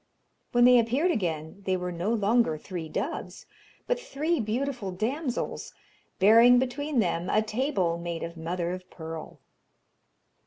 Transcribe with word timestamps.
When 0.51 0.63
they 0.65 0.79
appeared 0.79 1.11
again 1.11 1.61
they 1.67 1.77
were 1.77 1.91
no 1.91 2.11
longer 2.11 2.57
three 2.57 2.89
doves, 2.89 3.45
but 3.85 3.99
three 3.99 4.39
beautiful 4.39 4.89
damsels, 4.89 5.75
bearing 6.17 6.57
between 6.57 6.97
them 6.97 7.29
a 7.29 7.43
table 7.43 7.99
made 7.99 8.23
of 8.23 8.35
mother 8.35 8.71
of 8.71 8.89
pearl. 8.89 9.39